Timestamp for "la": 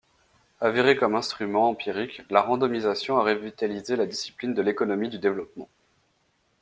2.31-2.41, 3.95-4.07